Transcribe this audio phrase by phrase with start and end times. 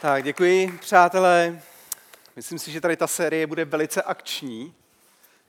[0.00, 1.62] Tak, děkuji, přátelé.
[2.36, 4.74] Myslím si, že tady ta série bude velice akční,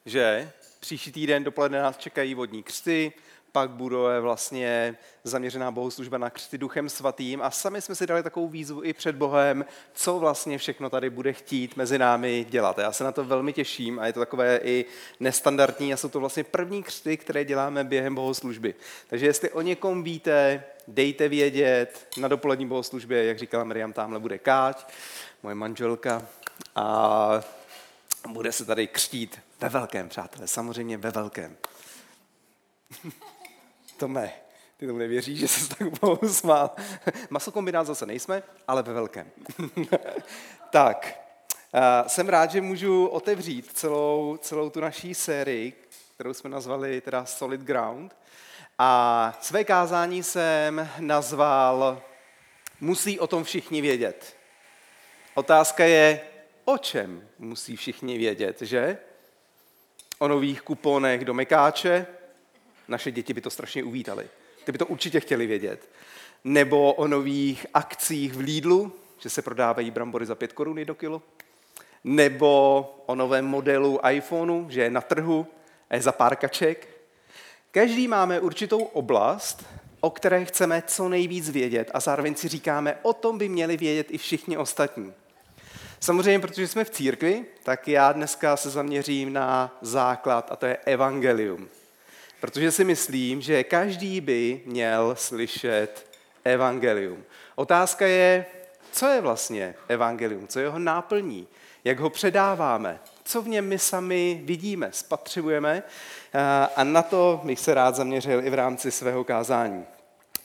[0.05, 3.13] že příští týden dopoledne nás čekají vodní křty,
[3.51, 8.47] pak bude vlastně zaměřená bohoslužba na křty duchem svatým a sami jsme si dali takovou
[8.47, 12.77] výzvu i před Bohem, co vlastně všechno tady bude chtít mezi námi dělat.
[12.77, 14.85] Já se na to velmi těším a je to takové i
[15.19, 18.75] nestandardní a jsou to vlastně první křty, které děláme během bohoslužby.
[19.07, 24.37] Takže jestli o někom víte, dejte vědět na dopolední bohoslužbě, jak říkala Miriam, tamhle bude
[24.37, 24.93] Káť,
[25.43, 26.25] moje manželka
[26.75, 27.41] a
[28.27, 31.57] bude se tady křtít ve velkém, přátelé, samozřejmě ve velkém.
[34.01, 34.33] Tome,
[34.77, 36.71] ty tomu nevěříš, že se tak mohu smál.
[37.29, 39.31] Masokombinát zase nejsme, ale ve velkém.
[40.69, 41.21] tak,
[42.07, 45.73] jsem rád, že můžu otevřít celou, celou tu naší sérii,
[46.15, 48.15] kterou jsme nazvali teda Solid Ground.
[48.77, 52.01] A své kázání jsem nazval
[52.79, 54.37] Musí o tom všichni vědět.
[55.33, 56.21] Otázka je,
[56.65, 58.97] o čem musí všichni vědět, že?
[60.19, 62.07] O nových kuponech do Mekáče,
[62.91, 64.27] naše děti by to strašně uvítali.
[64.63, 65.89] Ty by to určitě chtěli vědět.
[66.43, 71.21] Nebo o nových akcích v Lidlu, že se prodávají brambory za 5 koruny do kilo.
[72.03, 75.47] Nebo o novém modelu iPhoneu, že je na trhu
[75.93, 76.87] je za pár kaček.
[77.71, 79.65] Každý máme určitou oblast,
[80.01, 84.07] o které chceme co nejvíc vědět a zároveň si říkáme, o tom by měli vědět
[84.09, 85.13] i všichni ostatní.
[85.99, 90.77] Samozřejmě, protože jsme v církvi, tak já dneska se zaměřím na základ a to je
[90.77, 91.69] evangelium.
[92.41, 96.07] Protože si myslím, že každý by měl slyšet
[96.43, 97.23] evangelium.
[97.55, 98.45] Otázka je,
[98.91, 101.47] co je vlastně evangelium, co je jeho náplní,
[101.83, 105.83] jak ho předáváme, co v něm my sami vidíme, spatřujeme
[106.75, 109.85] a na to bych se rád zaměřil i v rámci svého kázání.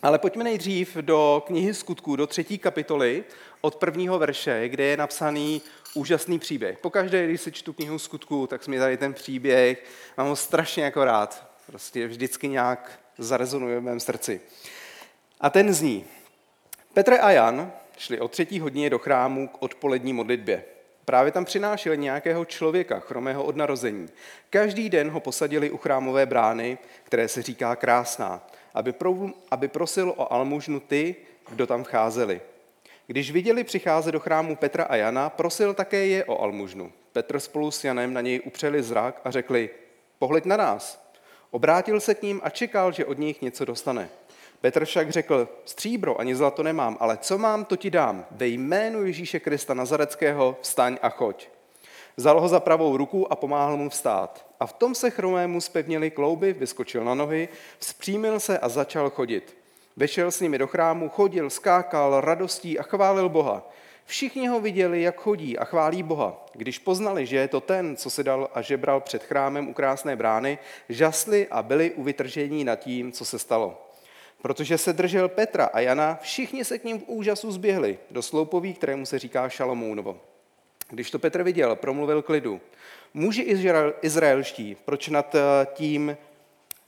[0.02, 3.24] Ale pojďme nejdřív do knihy skutků, do třetí kapitoly,
[3.60, 5.62] od prvního verše, kde je napsaný
[5.94, 6.78] úžasný příběh.
[6.78, 9.84] Pokaždé, když si čtu knihu skutků, tak mi tady ten příběh,
[10.16, 11.55] mám ho strašně jako rád.
[11.66, 14.40] Prostě vždycky nějak zarezonuje v mém srdci.
[15.40, 16.04] A ten zní.
[16.94, 20.64] Petr a Jan šli o třetí hodině do chrámu k odpolední modlitbě.
[21.04, 24.08] Právě tam přinášeli nějakého člověka, chromého od narození.
[24.50, 29.16] Každý den ho posadili u chrámové brány, které se říká krásná, aby, pro,
[29.50, 31.16] aby prosil o almužnu ty,
[31.48, 32.40] kdo tam vcházeli.
[33.06, 36.92] Když viděli přicházet do chrámu Petra a Jana, prosil také je o almužnu.
[37.12, 39.70] Petr spolu s Janem na něj upřeli zrak a řekli,
[40.18, 41.05] pohleď na nás.
[41.50, 44.08] Obrátil se k ním a čekal, že od nich něco dostane.
[44.60, 48.26] Petr však řekl, stříbro ani zlato nemám, ale co mám, to ti dám.
[48.30, 51.48] Ve jménu Ježíše Krista Nazareckého vstaň a choď.
[52.16, 54.46] Vzal ho za pravou ruku a pomáhal mu vstát.
[54.60, 57.48] A v tom se chromému spevnili klouby, vyskočil na nohy,
[57.78, 59.56] vzpřímil se a začal chodit.
[59.96, 63.70] Vešel s nimi do chrámu, chodil, skákal radostí a chválil Boha.
[64.06, 66.46] Všichni ho viděli, jak chodí a chválí Boha.
[66.52, 70.16] Když poznali, že je to ten, co se dal a žebral před chrámem u krásné
[70.16, 70.58] brány,
[70.88, 73.82] žasli a byli u vytržení nad tím, co se stalo.
[74.42, 78.74] Protože se držel Petra a Jana, všichni se k ním v úžasu zběhli do sloupoví,
[78.74, 80.20] kterému se říká Šalomounovo.
[80.90, 82.60] Když to Petr viděl, promluvil klidu.
[83.14, 83.60] Muži
[84.02, 85.40] izraelští, proč nad eh,
[85.74, 86.16] tím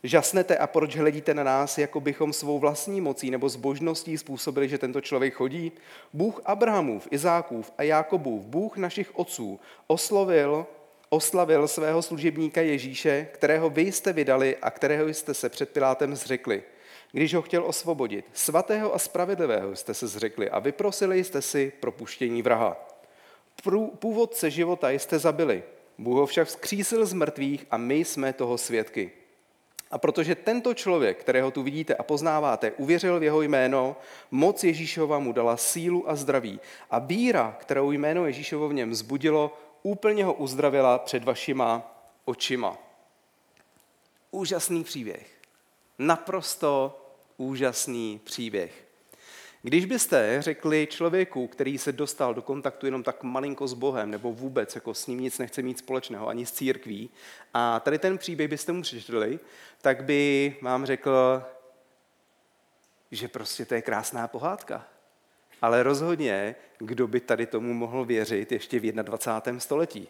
[0.03, 4.77] žasnete a proč hledíte na nás, jako bychom svou vlastní mocí nebo zbožností způsobili, že
[4.77, 5.71] tento člověk chodí?
[6.13, 10.65] Bůh Abrahamův, Izákův a Jákobův, Bůh našich otců, oslovil,
[11.09, 16.63] oslavil svého služebníka Ježíše, kterého vy jste vydali a kterého jste se před Pilátem zřekli.
[17.11, 22.41] Když ho chtěl osvobodit, svatého a spravedlivého jste se zřekli a vyprosili jste si propuštění
[22.41, 22.87] vraha.
[23.99, 25.63] Původce života jste zabili,
[25.97, 29.11] Bůh ho však vzkřísil z mrtvých a my jsme toho svědky.
[29.91, 33.95] A protože tento člověk, kterého tu vidíte a poznáváte, uvěřil v jeho jméno,
[34.31, 36.59] moc Ježíšova mu dala sílu a zdraví.
[36.91, 41.95] A víra, kterou jméno Ježíšovo v něm zbudilo, úplně ho uzdravila před vašima
[42.25, 42.77] očima.
[44.31, 45.39] Úžasný příběh.
[45.99, 47.01] Naprosto
[47.37, 48.88] úžasný příběh.
[49.61, 54.33] Když byste řekli člověku, který se dostal do kontaktu jenom tak malinko s Bohem, nebo
[54.33, 57.09] vůbec jako s ním nic nechce mít společného, ani s církví,
[57.53, 59.39] a tady ten příběh byste mu přečetli,
[59.81, 61.43] tak by vám řekl,
[63.11, 64.87] že prostě to je krásná pohádka.
[65.61, 69.59] Ale rozhodně, kdo by tady tomu mohl věřit ještě v 21.
[69.59, 70.07] století?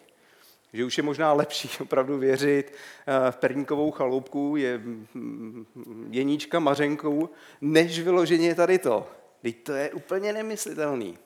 [0.72, 2.72] Že už je možná lepší opravdu věřit
[3.06, 7.28] eh, v perníkovou chaloupku, je mm, jeníčka mařenkou,
[7.60, 9.19] než vyloženě tady to.
[9.42, 11.18] Teď to je úplně nemyslitelný.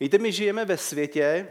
[0.00, 1.48] Víte, my žijeme ve světě,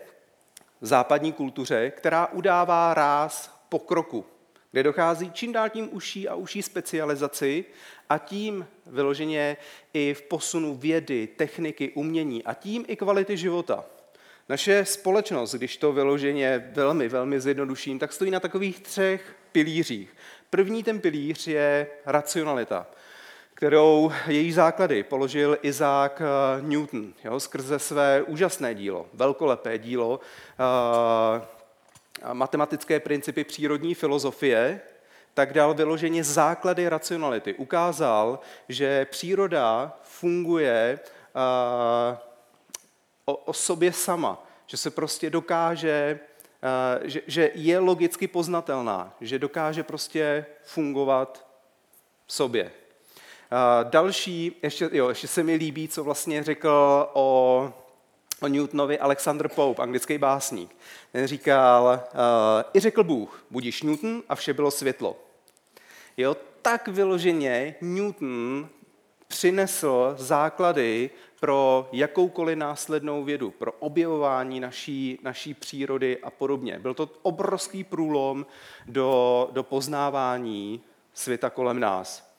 [0.81, 4.25] v západní kultuře, která udává ráz pokroku.
[4.71, 7.65] kde dochází čím dál tím uší a uší specializaci
[8.09, 9.57] a tím vyloženě
[9.93, 13.85] i v posunu vědy, techniky, umění a tím i kvality života.
[14.49, 20.15] Naše společnost, když to vyloženě velmi, velmi zjednoduším, tak stojí na takových třech pilířích.
[20.49, 22.87] První ten pilíř je racionalita,
[23.61, 26.25] kterou její základy položil Isaac eh,
[26.61, 30.23] Newton jo, skrze své úžasné dílo, velkolepé dílo, uh,
[32.33, 34.81] matematické principy přírodní filozofie,
[35.33, 37.53] tak dal vyloženě základy racionality.
[37.53, 40.99] Ukázal, že příroda funguje
[41.35, 42.17] uh,
[43.25, 46.19] o, o sobě sama, že se prostě dokáže,
[47.01, 51.47] že, že je logicky poznatelná, že dokáže prostě fungovat
[52.25, 52.71] v sobě.
[53.51, 56.69] Uh, další, ještě, jo, ještě se mi líbí, co vlastně řekl
[57.13, 57.73] o,
[58.41, 60.75] o Newtonovi Alexander Pope, anglický básník.
[61.11, 61.83] Ten říkal,
[62.13, 62.19] uh,
[62.73, 65.15] i řekl Bůh, budíš Newton a vše bylo světlo.
[66.17, 68.69] Jo, tak vyloženě Newton
[69.27, 71.09] přinesl základy
[71.39, 76.79] pro jakoukoliv následnou vědu, pro objevování naší, naší přírody a podobně.
[76.79, 78.45] Byl to obrovský průlom
[78.85, 80.81] do, do poznávání
[81.13, 82.30] světa kolem nás.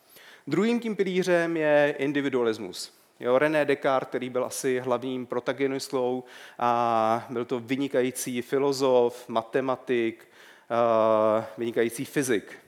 [0.46, 2.92] Druhým tím pilířem je individualismus.
[3.20, 6.24] Jo, René Descartes, který byl asi hlavním protagonistou
[6.58, 10.28] a byl to vynikající filozof, matematik,
[11.58, 12.58] vynikající fyzik.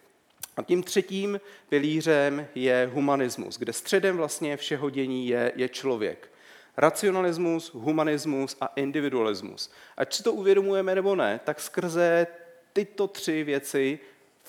[0.56, 6.30] A tím třetím pilířem je humanismus, kde středem vlastně všeho dění je, je člověk.
[6.76, 9.72] Racionalismus, humanismus a individualismus.
[9.96, 12.26] Ať si to uvědomujeme nebo ne, tak skrze
[12.72, 13.98] tyto tři věci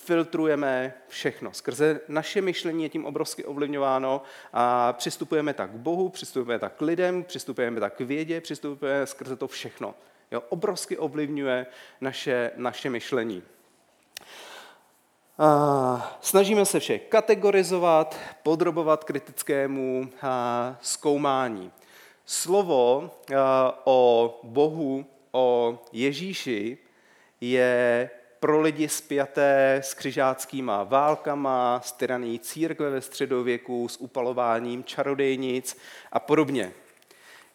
[0.05, 1.53] filtrujeme všechno.
[1.53, 4.21] Skrze naše myšlení je tím obrovsky ovlivňováno
[4.53, 9.35] a přistupujeme tak k Bohu, přistupujeme tak k lidem, přistupujeme tak k vědě, přistupujeme skrze
[9.35, 9.95] to všechno.
[10.31, 11.65] Jo, obrovsky ovlivňuje
[12.01, 13.43] naše, naše myšlení.
[16.21, 20.09] Snažíme se vše kategorizovat, podrobovat kritickému
[20.81, 21.71] zkoumání.
[22.25, 23.11] Slovo
[23.83, 26.77] o Bohu, o Ježíši
[27.41, 28.09] je
[28.45, 35.77] pro lidi spjaté s křižáckýma válkama, s tyraní církve ve středověku, s upalováním čarodejnic
[36.11, 36.71] a podobně.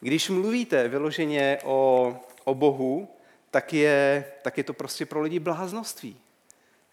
[0.01, 3.09] Když mluvíte vyloženě o, o Bohu,
[3.51, 6.17] tak je, tak je to prostě pro lidi bláznoství.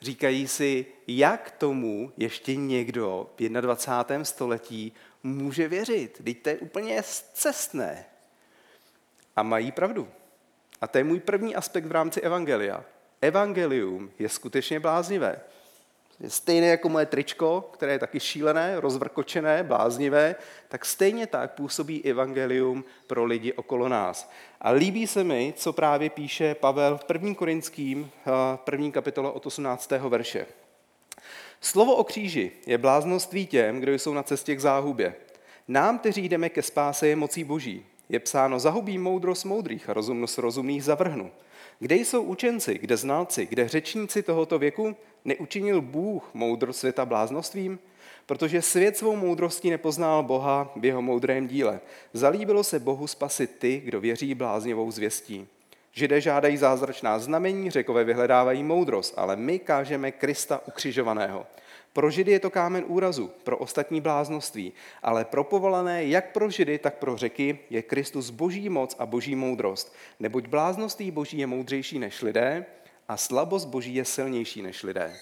[0.01, 4.25] Říkají si, jak tomu ještě někdo v 21.
[4.25, 4.93] století
[5.23, 6.21] může věřit.
[6.23, 7.03] Teď to je úplně
[7.33, 8.05] cestné.
[9.35, 10.07] A mají pravdu.
[10.81, 12.85] A to je můj první aspekt v rámci Evangelia.
[13.21, 15.39] Evangelium je skutečně bláznivé.
[16.19, 20.35] Je stejné jako moje tričko, které je taky šílené, rozvrkočené, bláznivé,
[20.67, 24.31] tak stejně tak působí evangelium pro lidi okolo nás.
[24.61, 27.35] A líbí se mi, co právě píše Pavel v 1.
[27.35, 28.31] Korinským, eh,
[28.63, 30.09] první kapitole od 18.
[30.09, 30.45] verše.
[31.61, 35.15] Slovo o kříži je bláznoství těm, kdo jsou na cestě k záhubě.
[35.67, 37.85] Nám, kteří jdeme ke spáse, je mocí boží.
[38.09, 41.31] Je psáno, zahubí moudrost moudrých a rozumnost rozumných zavrhnu.
[41.79, 44.95] Kde jsou učenci, kde znalci, kde řečníci tohoto věku?
[45.25, 47.79] Neučinil Bůh moudrost světa bláznostvím?
[48.25, 51.79] Protože svět svou moudrostí nepoznal Boha v jeho moudrém díle.
[52.13, 55.47] Zalíbilo se Bohu spasit ty, kdo věří bláznivou zvěstí.
[55.91, 61.45] Židé žádají zázračná znamení, řekové vyhledávají moudrost, ale my kážeme Krista ukřižovaného.
[61.97, 64.73] Pro Židy je to kámen úrazu, pro ostatní bláznoství,
[65.03, 69.35] ale pro povolané jak pro Židy, tak pro řeky je Kristus boží moc a boží
[69.35, 69.95] moudrost.
[70.19, 72.65] Neboť bláznoství boží je moudřejší než lidé
[73.07, 75.13] a slabost boží je silnější než lidé.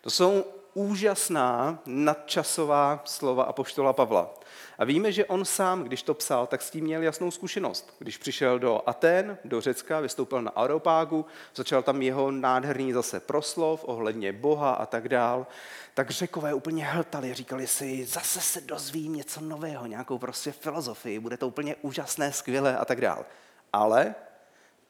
[0.00, 4.34] To jsou úžasná nadčasová slova apoštola Pavla.
[4.78, 7.94] A víme, že on sám, když to psal, tak s tím měl jasnou zkušenost.
[7.98, 13.84] Když přišel do Aten, do Řecka, vystoupil na Areopágu, začal tam jeho nádherný zase proslov
[13.84, 15.46] ohledně Boha a tak dál,
[15.94, 21.36] tak řekové úplně hltali, říkali si, zase se dozvím něco nového, nějakou prostě filozofii, bude
[21.36, 23.26] to úplně úžasné, skvělé a tak dál.
[23.72, 24.14] Ale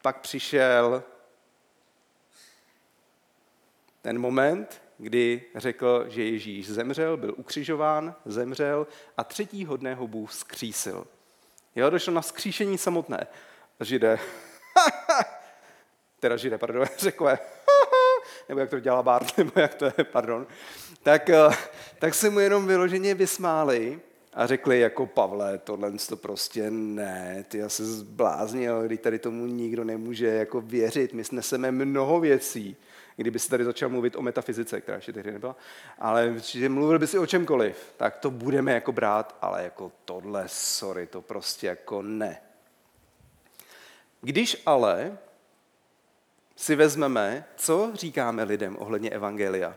[0.03, 1.03] pak přišel
[4.03, 8.87] ten moment, kdy řekl, že Ježíš zemřel, byl ukřižován, zemřel
[9.17, 11.07] a třetího dne ho Bůh skřísil.
[11.77, 13.27] Jo, došlo na skříšení samotné.
[13.81, 14.19] Židé,
[16.21, 17.39] teda židé, pardon, řekové,
[18.49, 20.47] nebo jak to dělá Bart, nebo jak to je, pardon,
[21.03, 21.49] tak, eh,
[21.99, 24.01] tak se mu jenom vyloženě vysmáli
[24.35, 29.85] a řekli jako Pavle, tohle to prostě ne, ty asi zbláznil, když tady tomu nikdo
[29.85, 32.77] nemůže jako věřit, my sneseme mnoho věcí,
[33.17, 35.57] kdyby si tady začal mluvit o metafyzice, která ještě tehdy nebyla,
[35.99, 40.45] ale že mluvil by si o čemkoliv, tak to budeme jako brát, ale jako tohle,
[40.47, 42.43] sorry, to prostě jako ne.
[44.21, 45.19] Když ale
[46.57, 49.77] si vezmeme, co říkáme lidem ohledně Evangelia.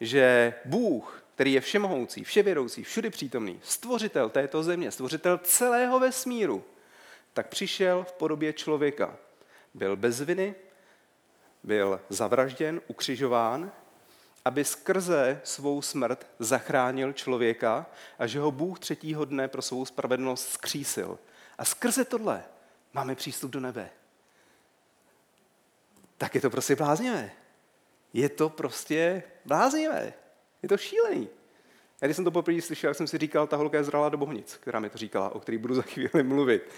[0.00, 6.64] Že Bůh, který je všemohoucí, vševědoucí, všudy přítomný, stvořitel této země, stvořitel celého vesmíru,
[7.32, 9.16] tak přišel v podobě člověka.
[9.74, 10.54] Byl bez viny,
[11.62, 13.72] byl zavražděn, ukřižován,
[14.44, 17.86] aby skrze svou smrt zachránil člověka
[18.18, 21.18] a že ho Bůh třetího dne pro svou spravedlnost skřísil.
[21.58, 22.44] A skrze tohle
[22.92, 23.90] máme přístup do nebe.
[26.18, 27.30] Tak je to prostě bláznivé.
[28.12, 30.12] Je to prostě bláznivé.
[30.62, 31.28] Je to šílený.
[32.00, 34.56] Já když jsem to poprvé slyšel, jsem si říkal, ta holka je zrala do bohnic,
[34.60, 36.70] která mi to říkala, o který budu za chvíli mluvit.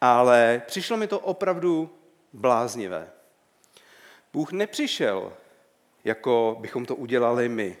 [0.00, 1.90] Ale přišlo mi to opravdu
[2.32, 3.10] bláznivé.
[4.36, 5.32] Bůh nepřišel,
[6.04, 7.76] jako bychom to udělali my,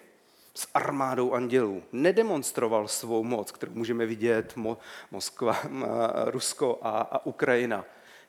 [0.54, 1.82] s armádou andělů.
[1.92, 4.76] Nedemonstroval svou moc, kterou můžeme vidět Mo-
[5.10, 5.62] Moskva,
[6.24, 7.84] Rusko a, a Ukrajina.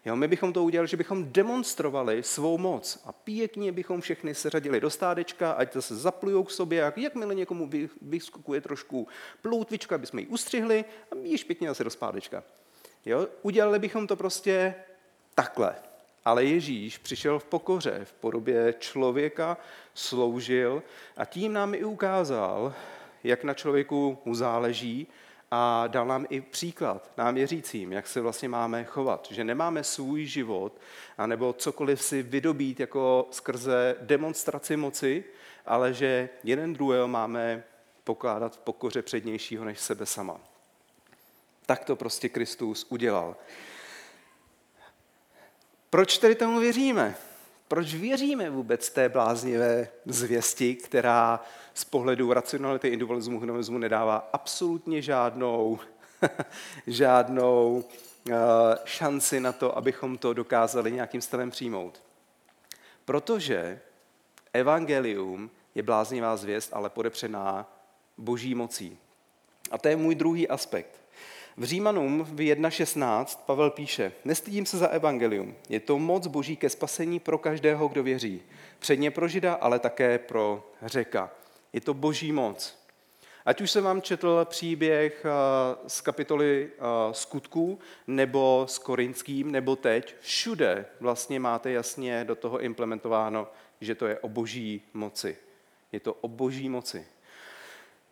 [0.05, 4.79] Jo, my bychom to udělali, že bychom demonstrovali svou moc a pěkně bychom všechny seřadili
[4.79, 7.69] do stádečka, ať se zaplujou k sobě, jak, jakmile někomu
[8.01, 9.07] vyskukuje trošku
[9.41, 12.43] ploutvička, aby jsme ji ustřihli a již pěkně zase do spádečka.
[13.05, 14.75] Jo, udělali bychom to prostě
[15.35, 15.75] takhle.
[16.27, 19.57] Ale Ježíš přišel v pokoře, v podobě člověka,
[19.93, 20.83] sloužil
[21.17, 22.73] a tím nám i ukázal,
[23.23, 25.07] jak na člověku mu záleží
[25.51, 29.27] a dal nám i příklad, nám věřícím, jak se vlastně máme chovat.
[29.31, 30.73] Že nemáme svůj život,
[31.17, 35.23] anebo cokoliv si vydobít jako skrze demonstraci moci,
[35.65, 37.63] ale že jeden druhého máme
[38.03, 40.39] pokládat v pokoře přednějšího než sebe sama.
[41.65, 43.35] Tak to prostě Kristus udělal.
[45.89, 47.15] Proč tedy tomu věříme?
[47.67, 55.79] Proč věříme vůbec té bláznivé zvěsti, která z pohledu racionality individualismu humanismu nedává absolutně žádnou,
[56.87, 57.83] žádnou
[58.29, 58.33] uh,
[58.85, 62.03] šanci na to, abychom to dokázali nějakým stylem přijmout?
[63.05, 63.79] Protože
[64.53, 67.73] evangelium je bláznivá zvěst, ale podepřená
[68.17, 68.97] boží mocí.
[69.71, 71.01] A to je můj druhý aspekt.
[71.59, 75.55] V Římanům v 1.16 Pavel píše, nestydím se za evangelium.
[75.69, 78.41] Je to moc boží ke spasení pro každého, kdo věří.
[78.79, 81.31] Předně pro žida, ale také pro řeka.
[81.73, 82.77] Je to boží moc.
[83.45, 85.29] Ať už jsem vám četl příběh eh,
[85.87, 92.59] z kapitoly eh, skutků, nebo s korinským, nebo teď, všude vlastně máte jasně do toho
[92.59, 93.47] implementováno,
[93.81, 95.37] že to je o boží moci.
[95.91, 97.05] Je to o boží moci.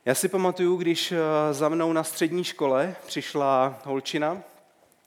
[0.08, 1.18] Já si pamatuju, když eh,
[1.52, 4.42] za mnou na střední škole přišla holčina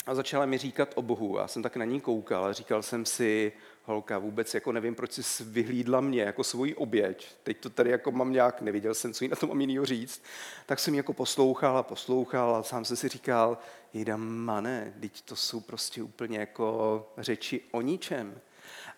[0.07, 1.39] a začala mi říkat o Bohu.
[1.39, 3.53] Já jsem tak na ní koukal a říkal jsem si,
[3.85, 7.37] holka, vůbec jako nevím, proč jsi vyhlídla mě jako svoji oběť.
[7.43, 10.23] Teď to tady jako mám nějak, neviděl jsem, co jí na to mám jinýho říct.
[10.67, 13.59] Tak jsem jako poslouchal a poslouchal a sám jsem si říkal,
[13.93, 18.41] jda mane, teď to jsou prostě úplně jako řeči o ničem.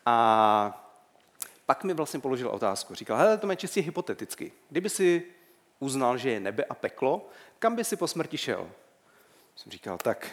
[0.07, 0.87] A
[1.67, 2.95] pak mi vlastně položil otázku.
[2.95, 4.53] Říkal, hele, to je čistě hypoteticky.
[4.71, 5.23] Kdyby si
[5.81, 8.71] uznal, že je nebe a peklo, kam by si po smrti šel?
[9.57, 10.29] Jsem říkal, tak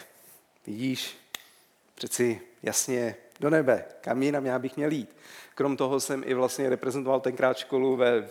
[0.66, 1.16] vidíš,
[1.94, 5.16] přeci jasně do nebe, kam jinam já bych měl jít.
[5.54, 8.28] Krom toho jsem i vlastně reprezentoval tenkrát školu ve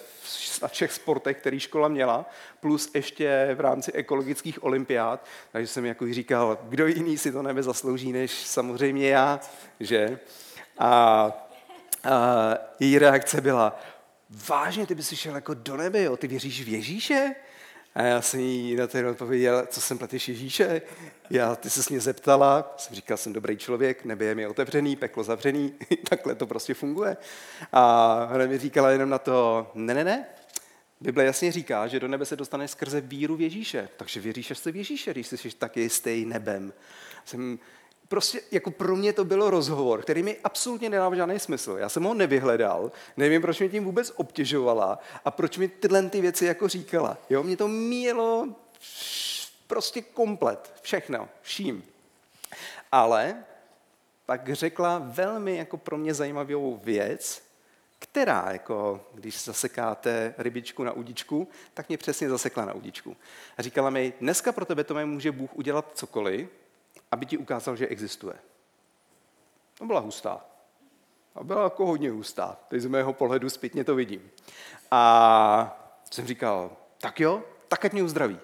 [0.68, 2.26] všech sportech, který škola měla,
[2.60, 7.64] plus ještě v rámci ekologických olympiád, takže jsem jako říkal, kdo jiný si to nebe
[7.64, 9.40] zaslouží, než samozřejmě já,
[9.80, 10.20] že?
[10.78, 11.32] A,
[12.04, 13.80] a její reakce byla,
[14.29, 16.17] vážně, ty bys šel jako do nebe, jo?
[16.17, 17.36] ty věříš v Ježíše?
[17.96, 20.81] A já jsem jí na ten odpověděl, co jsem pletíš Ježíše?
[21.29, 25.24] Já, ty se mě zeptala, jsem říkal, jsem dobrý člověk, nebe je mi otevřený, peklo
[25.24, 25.74] zavřený,
[26.10, 27.17] takhle to prostě funguje.
[27.72, 30.25] A ona mi říkala jenom na to, ne, ne, ne,
[31.01, 33.89] Bible jasně říká, že do nebe se dostane skrze víru v Ježíše.
[33.98, 36.74] Takže věříš se v Ježíše, když jsi tak jistý nebem.
[37.25, 37.60] Jsem
[38.08, 41.78] prostě jako pro mě to bylo rozhovor, který mi absolutně nedával žádný smysl.
[41.80, 46.22] Já jsem ho nevyhledal, nevím, proč mě tím vůbec obtěžovala a proč mi tyhle ty
[46.22, 47.18] věci jako říkala.
[47.30, 48.48] Jo, mě to míjelo
[49.68, 51.84] prostě komplet, všechno, vším.
[52.92, 53.44] Ale
[54.26, 57.48] pak řekla velmi jako pro mě zajímavou věc,
[58.00, 63.18] která, jako když zasekáte rybičku na udičku, tak mě přesně zasekla na udičku.
[63.58, 66.50] A říkala mi, dneska pro tebe to může Bůh udělat cokoliv,
[67.12, 68.36] aby ti ukázal, že existuje.
[69.78, 70.46] To byla hustá.
[71.36, 72.58] A byla jako hodně hustá.
[72.68, 74.32] Teď z mého pohledu zpětně to vidím.
[74.92, 78.40] A jsem říkal, tak jo, tak ať mě uzdraví.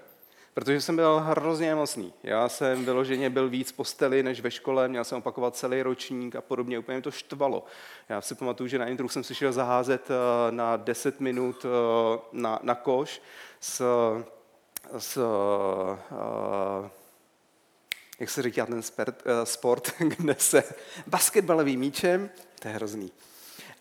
[0.53, 2.13] Protože jsem byl hrozně nemocný.
[2.24, 6.41] Já jsem vyloženě byl víc posteli než ve škole, měl jsem opakovat celý ročník a
[6.41, 7.65] podobně, úplně to štvalo.
[8.10, 12.20] Já si pamatuju, že na intru jsem si šel zaházet eh, na 10 minut eh,
[12.32, 13.22] na, na koš
[13.60, 13.82] s,
[14.98, 16.89] s uh,
[18.24, 20.63] jak se říká ten sport, sport kde se
[21.08, 23.12] basketbalovým míčem, to je hrozný.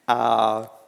[0.09, 0.79] A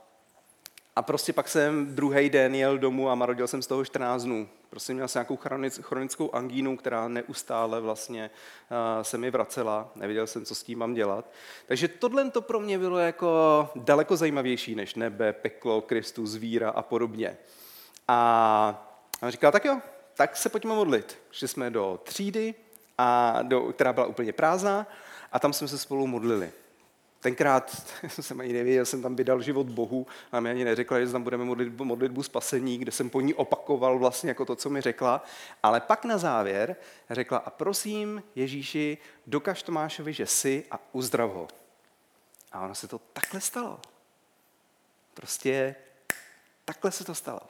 [0.97, 4.49] a prostě pak jsem druhý den jel domů a marodil jsem z toho 14 dnů.
[4.71, 5.39] Prostě měl jsem nějakou
[5.83, 8.31] chronickou angínu, která neustále vlastně
[9.03, 9.93] se mi vracela.
[9.95, 11.31] Nevěděl jsem, co s tím mám dělat.
[11.67, 16.83] Takže tohle to pro mě bylo jako daleko zajímavější než nebe, peklo, Kristus, víra a
[16.83, 17.37] podobně.
[18.09, 19.81] A on říkal, tak jo,
[20.15, 21.19] tak se pojďme modlit.
[21.31, 22.55] Šli jsme do třídy,
[22.99, 24.87] a do, která byla úplně prázdná,
[25.33, 26.53] a tam jsme se spolu modlili.
[27.21, 31.23] Tenkrát jsem ani nevěděl, jsem tam vydal život Bohu a mi ani neřekla, že tam
[31.23, 35.25] budeme modlit modlitbu spasení, kde jsem po ní opakoval vlastně jako to, co mi řekla.
[35.63, 36.77] Ale pak na závěr
[37.11, 41.49] řekla, a prosím Ježíši, dokaž Tomášovi, že jsi a uzdrav ho.
[42.53, 43.81] A ono se to takhle stalo.
[45.15, 45.75] Prostě
[46.65, 47.41] takhle se to stalo.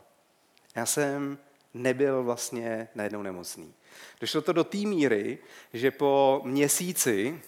[0.74, 1.38] Já jsem
[1.74, 3.74] nebyl vlastně najednou nemocný.
[4.20, 5.38] Došlo to do té míry,
[5.72, 7.40] že po měsíci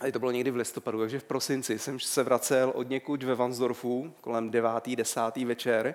[0.00, 3.34] a to bylo někdy v listopadu, takže v prosinci jsem se vracel od někud ve
[3.34, 4.70] Vansdorfu kolem 9.
[4.94, 5.20] 10.
[5.36, 5.94] večer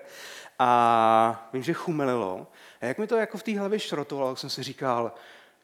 [0.58, 2.46] a vím, že chumelilo.
[2.80, 5.12] A jak mi to jako v té hlavě šrotovalo, jsem si říkal,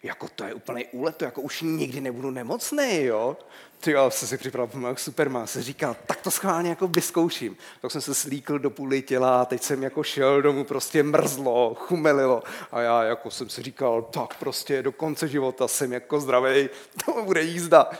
[0.02, 3.37] jako to je úplný úlet, to jako už nikdy nebudu nemocný, jo.
[3.80, 7.57] Ty jo, jsem si připravil jako Superman, se říkal, tak to schválně jako vyzkouším.
[7.83, 12.42] Tak jsem se slíkl do půly těla teď jsem jako šel domů, prostě mrzlo, chumelilo.
[12.73, 16.69] A já jako jsem si říkal, tak prostě do konce života jsem jako zdravý,
[17.04, 17.90] to bude jízda.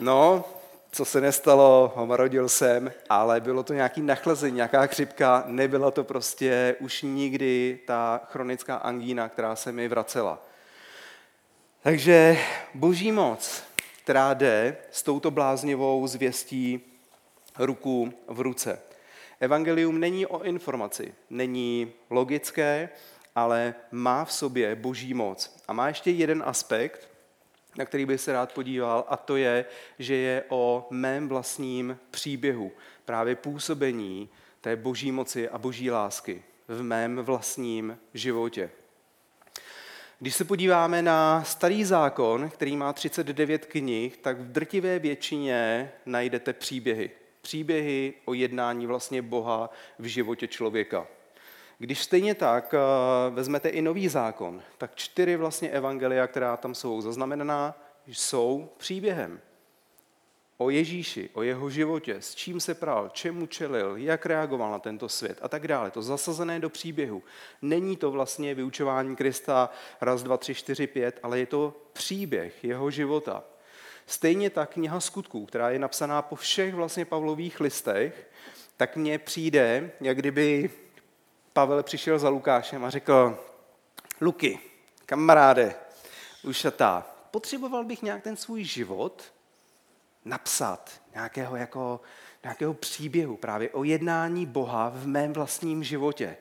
[0.00, 0.44] No,
[0.92, 6.76] co se nestalo, homarodil jsem, ale bylo to nějaký nachlazení, nějaká chřipka, nebyla to prostě
[6.80, 10.42] už nikdy ta chronická angína, která se mi vracela.
[11.82, 12.38] Takže
[12.74, 13.64] boží moc,
[14.04, 16.80] která jde s touto bláznivou zvěstí
[17.58, 18.80] ruku v ruce.
[19.40, 22.88] Evangelium není o informaci, není logické,
[23.34, 25.62] ale má v sobě boží moc.
[25.68, 27.08] A má ještě jeden aspekt,
[27.78, 29.64] na který bych se rád podíval, a to je,
[29.98, 32.72] že je o mém vlastním příběhu,
[33.04, 34.28] právě působení
[34.60, 38.70] té boží moci a boží lásky v mém vlastním životě.
[40.18, 46.52] Když se podíváme na starý zákon, který má 39 knih, tak v drtivé většině najdete
[46.52, 47.10] příběhy.
[47.40, 51.06] Příběhy o jednání vlastně Boha v životě člověka.
[51.78, 52.78] Když stejně tak eh,
[53.30, 57.74] vezmete i nový zákon, tak čtyři vlastně evangelia, která tam jsou zaznamenaná,
[58.06, 59.40] jsou příběhem
[60.58, 65.08] o Ježíši, o jeho životě, s čím se pral, čemu čelil, jak reagoval na tento
[65.08, 65.90] svět a tak dále.
[65.90, 67.22] To zasazené do příběhu.
[67.62, 72.90] Není to vlastně vyučování Krista raz, dva, tři, čtyři, pět, ale je to příběh jeho
[72.90, 73.44] života.
[74.06, 78.30] Stejně tak kniha skutků, která je napsaná po všech vlastně Pavlových listech,
[78.76, 80.70] tak mně přijde, jak kdyby
[81.52, 83.38] Pavel přišel za Lukášem a řekl,
[84.20, 84.58] Luky,
[85.06, 85.74] kamaráde,
[86.44, 89.32] ušatá, potřeboval bych nějak ten svůj život
[90.26, 92.00] napsat, nějakého, jako,
[92.42, 96.36] nějakého příběhu právě o jednání Boha v mém vlastním životě.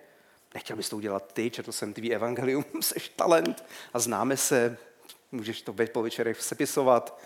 [0.53, 4.77] Nechtěl bys to udělat ty, četl jsem tvý evangelium, jsi talent a známe se,
[5.31, 7.21] můžeš to po večerech sepisovat.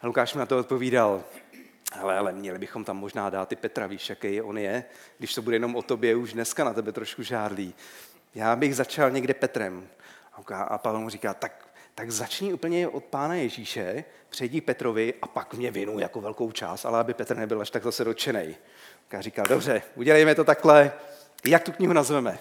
[0.00, 1.24] A Lukáš mi na to odpovídal,
[1.92, 4.84] ale, ale měli bychom tam možná dát i Petra, víš, jaký on je,
[5.18, 7.74] když to bude jenom o tobě, už dneska na tebe trošku žádlí.
[8.34, 9.88] Já bych začal někde Petrem.
[10.52, 11.69] A Pavel mu říká, tak,
[12.00, 16.84] tak začni úplně od pána Ježíše, přejdi Petrovi a pak mě vinu jako velkou část,
[16.84, 18.56] ale aby Petr nebyl až tak zase dočenej.
[19.08, 20.92] Tak říkal, dobře, udělejme to takhle.
[21.44, 22.38] Jak tu knihu nazveme?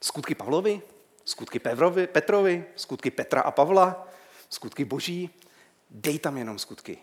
[0.00, 0.82] Skutky Pavlovi?
[1.24, 2.06] Skutky Petrovi?
[2.06, 2.64] Petrovi?
[2.76, 4.08] Skutky Petra a Pavla?
[4.48, 5.30] Skutky Boží?
[5.90, 6.98] Dej tam jenom skutky.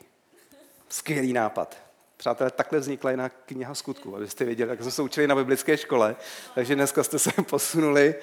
[0.89, 1.77] Skvělý nápad.
[2.17, 6.15] Přátelé, takhle vznikla jiná kniha skutku, abyste věděli, jak jsme se učili na biblické škole.
[6.55, 8.15] Takže dneska jste se posunuli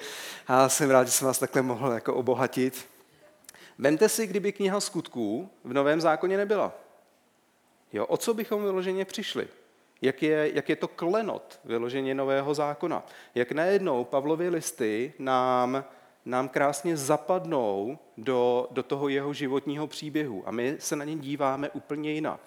[0.47, 2.92] a jsem rád, že jsem vás takhle mohl jako obohatit.
[3.77, 6.73] Vemte si, kdyby kniha skutků v Novém zákoně nebyla.
[7.93, 9.47] Jo, o co bychom vyloženě přišli?
[10.01, 13.05] Jak je, jak je to klenot vyloženě Nového zákona?
[13.35, 15.83] Jak najednou Pavlovy listy nám
[16.25, 21.69] nám krásně zapadnou do, do toho jeho životního příběhu a my se na ně díváme
[21.69, 22.39] úplně jinak.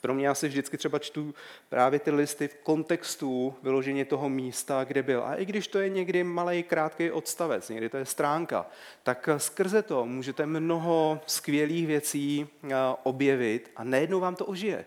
[0.00, 1.34] Pro mě já si vždycky třeba čtu
[1.68, 5.22] právě ty listy v kontextu vyloženě toho místa, kde byl.
[5.24, 8.66] A i když to je někdy malý, krátký odstavec, někdy to je stránka,
[9.02, 14.84] tak skrze to můžete mnoho skvělých věcí eh, objevit a najednou vám to ožije.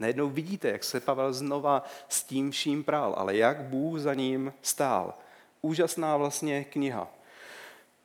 [0.00, 4.52] Najednou vidíte, jak se Pavel znova s tím vším prál, ale jak Bůh za ním
[4.62, 5.14] stál.
[5.62, 7.08] Úžasná vlastně kniha.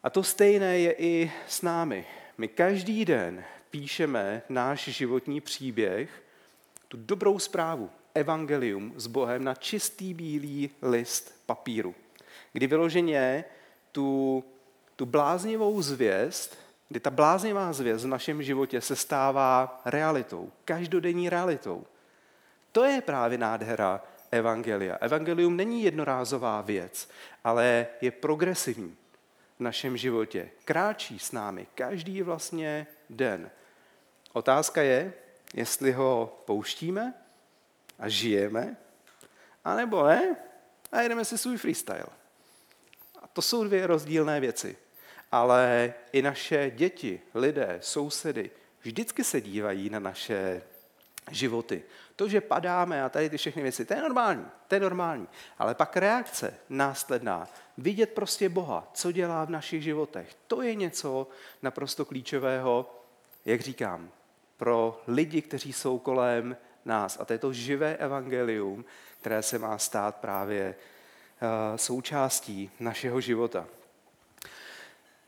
[0.03, 2.05] A to stejné je i s námi.
[2.37, 6.22] My každý den píšeme náš životní příběh,
[6.93, 11.95] tu dobrou zprávu, evangelium s Bohem na čistý bílý list papíru,
[12.53, 13.45] kdy vyloženě
[13.91, 14.43] tu,
[14.95, 16.57] tu bláznivou zvěst
[16.89, 21.85] kdy ta bláznivá zvěst v našem životě se stává realitou, každodenní realitou.
[22.71, 24.01] To je právě nádhera
[24.31, 24.95] Evangelia.
[24.95, 27.09] Evangelium není jednorázová věc,
[27.43, 28.95] ale je progresivní
[29.57, 30.49] v našem životě.
[30.65, 33.51] Kráčí s námi každý vlastně den.
[34.33, 35.13] Otázka je,
[35.53, 37.13] jestli ho pouštíme
[37.99, 38.77] a žijeme,
[39.63, 40.35] anebo ne
[40.91, 42.05] a jedeme si svůj freestyle.
[43.21, 44.77] A to jsou dvě rozdílné věci.
[45.31, 50.61] Ale i naše děti, lidé, sousedy vždycky se dívají na naše
[51.31, 51.83] životy.
[52.15, 55.27] To, že padáme a tady ty všechny věci, to je normální, to je normální.
[55.57, 61.27] Ale pak reakce následná, vidět prostě Boha, co dělá v našich životech, to je něco
[61.61, 63.03] naprosto klíčového,
[63.45, 64.11] jak říkám,
[64.63, 67.17] pro lidi, kteří jsou kolem nás.
[67.19, 68.85] A to je to živé evangelium,
[69.21, 73.65] které se má stát právě eh, součástí našeho života.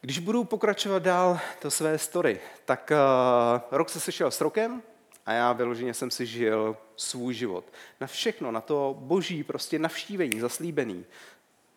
[0.02, 4.82] Když budu pokračovat dál to své story, tak uh, rok se sešel s rokem
[5.26, 7.66] a já vyloženě jsem si žil svůj život.
[8.02, 11.06] Na všechno, na to boží prostě navštívení, zaslíbený,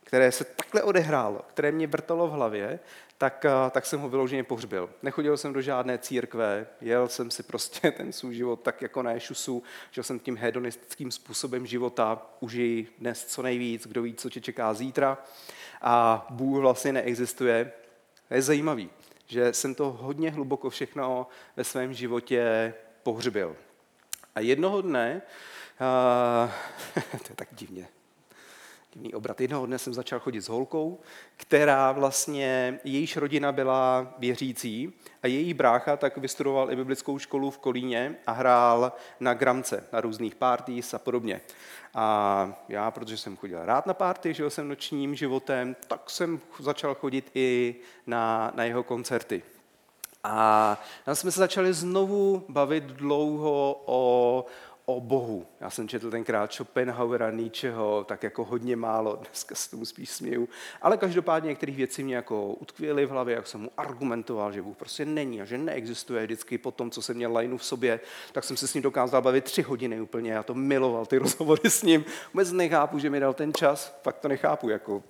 [0.04, 2.80] které se takhle odehrálo, které mě vrtalo v hlavě,
[3.18, 4.90] tak, uh, tak jsem ho vyloženě pohřbil.
[5.02, 9.12] Nechodil jsem do žádné církve, jel jsem si prostě ten svůj život tak jako na
[9.12, 14.40] ješusu, žil jsem tím hedonistickým způsobem života, užij dnes co nejvíc, kdo ví, co tě
[14.40, 15.18] čeká zítra.
[15.82, 17.72] A Bůh vlastně neexistuje,
[18.28, 18.90] to je zajímavý,
[19.26, 21.26] že jsem to hodně hluboko všechno
[21.56, 23.56] ve svém životě pohřbil.
[24.34, 25.22] A jednoho dne,
[25.80, 26.50] uh,
[27.10, 27.88] to je tak divně,
[28.92, 29.40] divný obrat.
[29.40, 31.00] Jednoho dne jsem začal chodit s holkou,
[31.36, 37.58] která vlastně, jejíž rodina byla věřící a její brácha tak vystudoval i biblickou školu v
[37.58, 41.40] Kolíně a hrál na gramce, na různých parties a podobně.
[41.94, 46.94] A já, protože jsem chodil rád na párty, žil jsem nočním životem, tak jsem začal
[46.94, 49.42] chodit i na, na jeho koncerty.
[50.24, 54.44] A tam jsme se začali znovu bavit dlouho o,
[54.88, 55.46] o Bohu.
[55.60, 60.48] Já jsem četl tenkrát Schopenhauera, Nietzscheho, tak jako hodně málo, dneska se tomu spíš směju,
[60.82, 64.76] ale každopádně některé věci mě jako utkvěly v hlavě, jak jsem mu argumentoval, že Bůh
[64.76, 68.00] prostě není a že neexistuje vždycky po tom, co jsem měl lajnu v sobě,
[68.32, 71.70] tak jsem se s ním dokázal bavit tři hodiny úplně, já to miloval, ty rozhovory
[71.70, 75.02] s ním, vůbec nechápu, že mi dal ten čas, fakt to nechápu, jako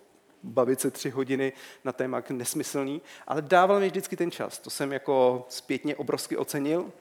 [0.42, 1.52] bavit se tři hodiny
[1.84, 6.92] na téma nesmyslný, ale dával mi vždycky ten čas, to jsem jako zpětně obrovsky ocenil.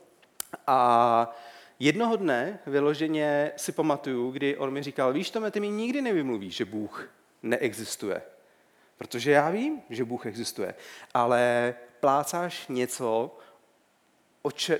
[0.67, 1.35] A
[1.79, 6.55] Jednoho dne vyloženě si pamatuju, kdy on mi říkal, víš, Tome, ty mi nikdy nevymluvíš,
[6.55, 7.09] že Bůh
[7.43, 8.21] neexistuje.
[8.97, 10.75] Protože já vím, že Bůh existuje,
[11.13, 13.37] ale plácáš něco,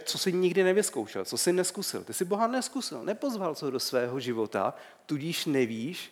[0.03, 2.03] co jsi nikdy nevyzkoušel, co jsi neskusil.
[2.03, 4.73] Ty jsi Boha neskusil, nepozval co do svého života,
[5.05, 6.11] tudíž nevíš,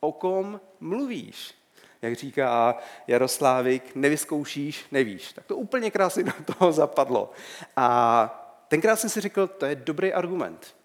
[0.00, 1.54] o kom mluvíš.
[2.02, 5.32] Jak říká Jaroslávik, nevyzkoušíš, nevíš.
[5.32, 7.30] Tak to úplně krásně do toho zapadlo.
[7.76, 10.76] A tenkrát jsem si řekl, to je dobrý argument.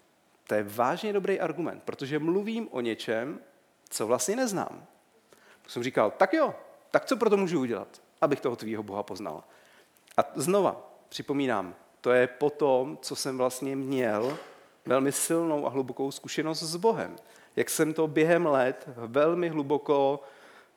[0.46, 3.40] To je vážně dobrý argument, protože mluvím o něčem,
[3.90, 4.86] co vlastně neznám.
[5.66, 6.54] Jsem říkal, tak jo,
[6.90, 9.44] tak co pro to můžu udělat, abych toho tvýho Boha poznal.
[10.16, 14.38] A znova připomínám, to je po tom, co jsem vlastně měl
[14.86, 17.16] velmi silnou a hlubokou zkušenost s Bohem.
[17.56, 20.22] Jak jsem to během let velmi hluboko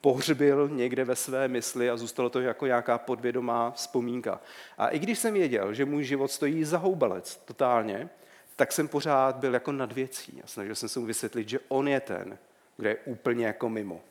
[0.05, 4.39] pohřbil někde ve své mysli a zůstalo to jako nějaká podvědomá vzpomínka.
[4.77, 8.09] A i když jsem věděl, že můj život stojí za houbalec totálně,
[8.55, 11.87] tak jsem pořád byl jako nad věcí a snažil jsem se mu vysvětlit, že on
[11.87, 12.37] je ten,
[12.77, 14.01] kde je úplně jako mimo.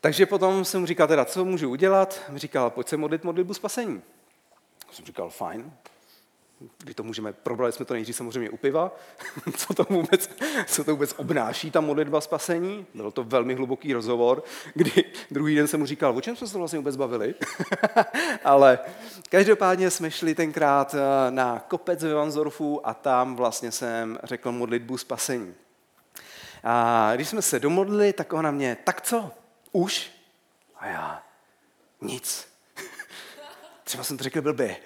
[0.00, 2.20] Takže potom jsem mu říkal teda, co můžu udělat?
[2.34, 4.02] Říkal, pojď se modlit modlitbu spasení.
[4.92, 5.72] Jsem říkal, fajn,
[6.78, 8.96] kdy to můžeme, probrali jsme to nejdřív samozřejmě u piva,
[9.56, 10.30] co to vůbec,
[10.66, 12.86] co to vůbec obnáší, ta modlitba spasení.
[12.94, 14.44] Byl to velmi hluboký rozhovor,
[14.74, 17.34] kdy druhý den jsem mu říkal, o čem jsme se vlastně vůbec bavili.
[18.44, 18.78] Ale
[19.28, 24.98] každopádně jsme šli tenkrát eh, na kopec ve Vanzorfu a tam vlastně jsem řekl modlitbu
[24.98, 25.54] spasení.
[26.64, 29.30] A když jsme se domodlili, tak ona mě, tak co,
[29.72, 30.10] už?
[30.76, 31.22] A já,
[32.00, 32.48] nic.
[33.84, 34.76] Třeba jsem to řekl blbě.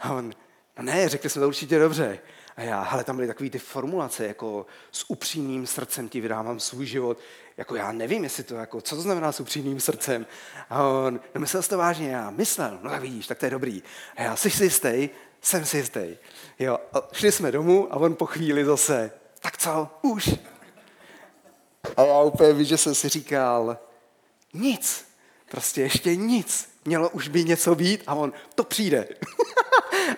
[0.00, 0.32] A on,
[0.78, 2.18] No ne, řekli jsme to určitě dobře.
[2.56, 6.86] A já, ale tam byly takové ty formulace, jako s upřímným srdcem ti vydávám svůj
[6.86, 7.18] život.
[7.56, 10.26] Jako já nevím, jestli to, jako, co to znamená s upřímným srdcem.
[10.70, 13.50] A on, no myslel jsi to vážně, já myslel, no tak vidíš, tak to je
[13.50, 13.82] dobrý.
[14.16, 15.08] A já, jsi si jistý?
[15.40, 16.16] Jsem si jistý.
[16.58, 19.10] Jo, a šli jsme domů a on po chvíli zase,
[19.40, 20.34] tak co, už.
[21.96, 23.78] A já úplně víš, že jsem si říkal,
[24.54, 25.04] nic,
[25.50, 26.68] prostě ještě nic.
[26.84, 29.08] Mělo už by něco být a on, to přijde.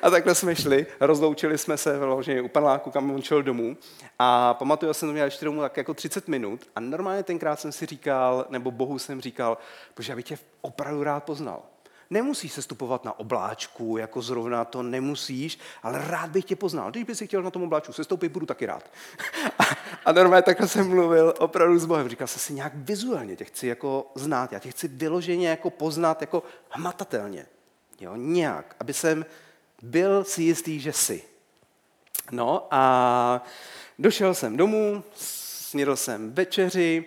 [0.03, 3.76] a takhle jsme šli, rozloučili jsme se vloženě u paneláku, kam on šel domů.
[4.18, 7.72] A pamatuju, jsem to měl ještě domů tak jako 30 minut a normálně tenkrát jsem
[7.72, 9.59] si říkal, nebo Bohu jsem říkal,
[9.96, 11.62] bože, já bych tě opravdu rád poznal.
[12.12, 16.90] Nemusíš se stupovat na obláčku, jako zrovna to nemusíš, ale rád bych tě poznal.
[16.90, 18.90] Když bys si chtěl na tom obláčku sestoupit, budu taky rád.
[19.59, 19.64] A,
[20.05, 22.09] a normálně takhle jsem mluvil opravdu s Bohem.
[22.09, 26.20] Říkal jsem si nějak vizuálně, tě chci jako znát, já tě chci vyloženě jako poznat
[26.20, 27.46] jako hmatatelně.
[28.00, 29.26] Jo, nějak, aby jsem
[29.83, 31.23] byl si jistý, že jsi.
[32.31, 33.45] No a
[33.99, 37.05] došel jsem domů, snědl jsem večeři,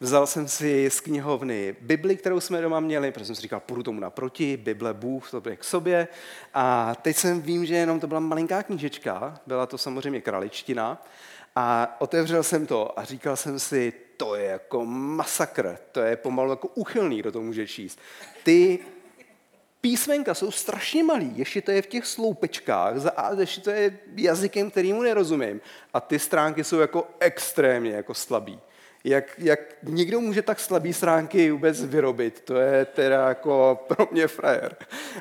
[0.00, 3.82] Vzal jsem si z knihovny Bibli, kterou jsme doma měli, protože jsem si říkal, půjdu
[3.82, 6.08] tomu naproti, Bible, Bůh, to bude k sobě.
[6.54, 11.04] A teď jsem vím, že jenom to byla malinká knížečka, byla to samozřejmě kraličtina.
[11.56, 16.50] A otevřel jsem to a říkal jsem si, to je jako masakr, to je pomalu
[16.50, 17.98] jako uchylný, kdo to může číst.
[18.42, 18.78] Ty
[19.84, 22.94] písmenka jsou strašně malý, ještě to je v těch sloupečkách,
[23.38, 25.60] ještě to je jazykem, kterýmu nerozumím.
[25.94, 28.60] A ty stránky jsou jako extrémně jako slabý
[29.04, 34.26] jak, jak někdo může tak slabý stránky vůbec vyrobit, to je teda jako pro mě
[34.26, 34.76] frajer.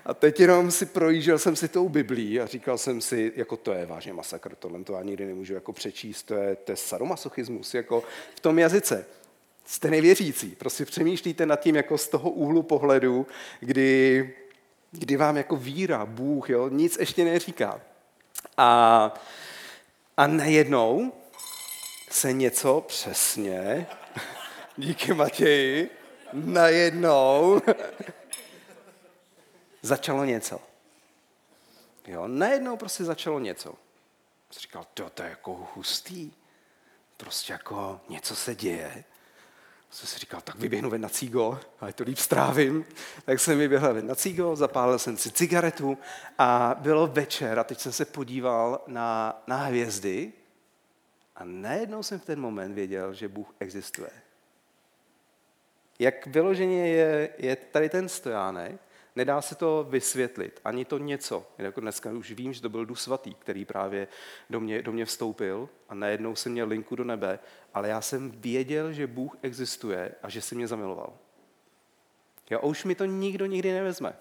[0.06, 3.74] A teď jenom si projížděl jsem si tou Biblí a říkal jsem si, jako to
[3.74, 7.74] je vážně masakr, tohle to já nikdy nemůžu jako přečíst, to je, to je sadomasochismus,
[7.74, 8.04] jako
[8.36, 9.06] v tom jazyce.
[9.66, 13.28] Jste nevěřící, prostě přemýšlíte nad tím jako z toho úhlu pohledu,
[13.60, 14.34] kdy,
[14.94, 17.82] kdy vám jako víra, Bůh, jo, nic ještě neříká.
[18.58, 19.14] A,
[20.18, 21.14] a najednou
[22.12, 23.88] se něco přesně,
[24.78, 25.90] díky Matěji,
[26.34, 27.62] najednou
[29.82, 30.60] začalo něco.
[32.08, 33.74] Jo, najednou prostě začalo něco.
[34.52, 36.32] Říkal, to, to je jako hustý.
[37.18, 39.04] Prostě jako něco se děje.
[39.94, 42.86] Jsem si říkal, tak vyběhnu ven na cígo, ale to líp strávím.
[43.26, 45.98] Tak jsem vyběhl ven na cígo, zapálil jsem si cigaretu
[46.38, 50.34] a bylo večer a teď jsem se podíval na, na hvězdy
[51.36, 54.10] a najednou jsem v ten moment věděl, že Bůh existuje.
[56.00, 58.82] Jak vyloženě je, je tady ten stojánek,
[59.16, 61.48] nedá se to vysvětlit, ani to něco.
[61.58, 64.08] Jako dneska už vím, že to byl Duch Svatý, který právě
[64.50, 67.40] do mě, do mě vstoupil a najednou jsem měl linku do nebe,
[67.74, 71.14] ale já jsem věděl, že Bůh existuje a že si mě zamiloval.
[72.50, 74.16] Jo, a už mi to nikdo nikdy nevezme.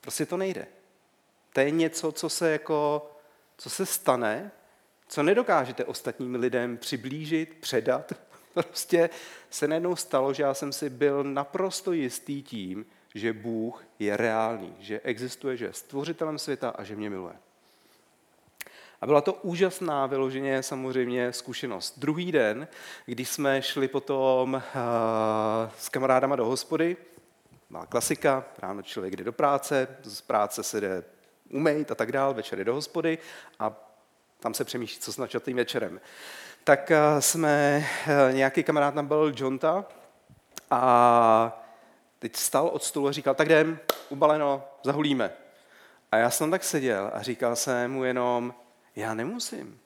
[0.00, 0.66] Prostě to nejde.
[1.52, 3.10] To je něco, co se jako,
[3.56, 4.50] co se stane
[5.08, 8.12] co nedokážete ostatním lidem přiblížit, předat.
[8.54, 9.10] Prostě
[9.50, 14.74] se najednou stalo, že já jsem si byl naprosto jistý tím, že Bůh je reálný,
[14.78, 17.34] že existuje, že je stvořitelem světa a že mě miluje.
[19.00, 21.98] A byla to úžasná vyloženě samozřejmě zkušenost.
[21.98, 22.68] Druhý den,
[23.06, 24.60] když jsme šli potom uh,
[25.78, 26.96] s kamarádama do hospody,
[27.70, 31.04] má klasika, ráno člověk jde do práce, z práce se jde
[31.50, 33.18] umejt a tak dál, večer jde do hospody
[33.58, 33.88] a
[34.40, 36.00] tam se přemýšlí, co s načatým večerem.
[36.64, 39.84] Tak eh, jsme, eh, nějaký kamarád nám byl Jonta
[40.70, 41.67] a
[42.18, 43.78] teď stal od stolu a říkal, tak jdem,
[44.08, 45.32] ubaleno, zahulíme.
[46.12, 48.54] A já jsem tak seděl a říkal jsem mu jenom,
[48.96, 49.80] já nemusím.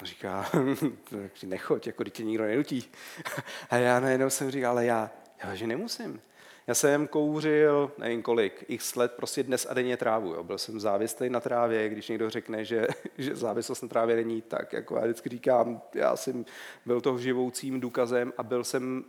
[0.00, 0.50] A říká,
[1.42, 2.92] nechoď, jako tě nikdo nenutí.
[3.70, 5.10] A já najednou jsem říkal, ale já,
[5.44, 6.20] já že nemusím.
[6.66, 10.34] Já jsem kouřil, nevím kolik, x let prostě dnes a denně trávu.
[10.34, 10.44] Jo.
[10.44, 12.86] Byl jsem závislý na trávě, když někdo řekne, že,
[13.18, 16.44] že závislost na trávě není, tak jako já vždycky říkám, já jsem
[16.86, 19.04] byl toho živoucím důkazem a byl jsem,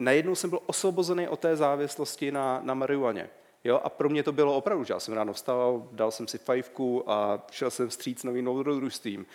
[0.00, 3.30] najednou jsem byl osvobozený od té závislosti na, na marihuaně.
[3.64, 6.38] Jo, a pro mě to bylo opravdu, že já jsem ráno vstal, dal jsem si
[6.38, 9.26] fajfku a šel jsem vstříc novým dobrodružstvím.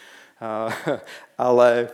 [1.37, 1.89] ale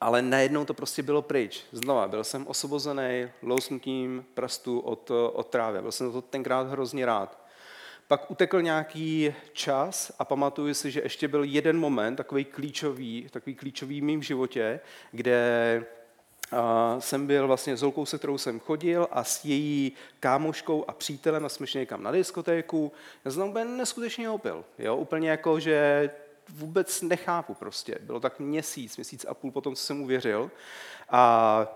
[0.00, 1.64] ale najednou to prostě bylo pryč.
[1.72, 5.80] Znova, byl jsem osvobozený lousnutím prstu od, od trávy.
[5.82, 7.38] Byl jsem to tenkrát hrozně rád.
[8.08, 13.54] Pak utekl nějaký čas a pamatuju si, že ještě byl jeden moment, takový klíčový, takový
[13.54, 14.80] klíčový v mým životě,
[15.12, 15.86] kde
[16.98, 21.44] jsem byl vlastně s holkou, se kterou jsem chodil a s její kámoškou a přítelem
[21.44, 22.92] a jsme šli někam na diskotéku.
[23.24, 24.64] Já jsem úplně neskutečně opil.
[24.78, 24.96] Jo?
[24.96, 26.10] Úplně jako, že
[26.48, 27.98] vůbec nechápu prostě.
[28.00, 30.50] Bylo tak měsíc, měsíc a půl potom, co jsem uvěřil.
[31.08, 31.66] A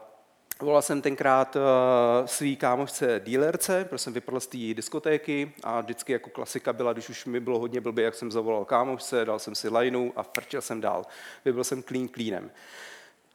[0.63, 1.63] Volal jsem tenkrát uh,
[2.27, 7.09] svý kámošce dílerce, protože jsem vypadl z té diskotéky a vždycky jako klasika byla, když
[7.09, 10.61] už mi bylo hodně blbě, jak jsem zavolal kámošce, dal jsem si lajnu a frčil
[10.61, 11.07] jsem dál.
[11.45, 12.51] Vybil jsem klín klínem.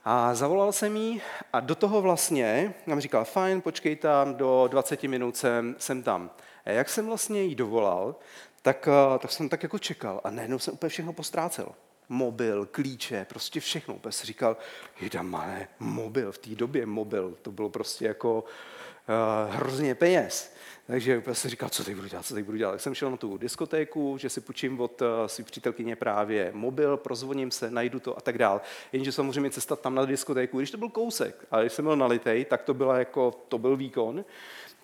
[0.10, 1.22] A zavolal jsem jí
[1.54, 6.30] a do toho vlastně nám říkal, fajn, počkej tam, do 20 minut jsem, jsem tam.
[6.66, 8.16] A jak jsem vlastně jí dovolal,
[8.62, 11.68] tak, eh, tak jsem tak jako čekal a najednou jsem úplně všechno postrácel.
[12.10, 13.96] Mobil, klíče, prostě všechno.
[13.96, 14.58] Úplně si říkal,
[15.02, 20.54] jedamané, mobil, v té době mobil, to bylo prostě jako uh, hrozně peněz.
[20.88, 22.72] Takže úplně si říkal, co teď budu dělat, co teď budu dělat.
[22.72, 26.98] Tak jsem šel na tu diskotéku, že si půjčím od uh, své přítelkyně právě mobil,
[26.98, 28.62] prozvoním se, najdu to a tak dál.
[28.92, 32.46] Jenže samozřejmě cesta tam na diskotéku, když to byl kousek, ale když jsem byl nalitej,
[32.46, 34.26] tak to, byla jako, to byl výkon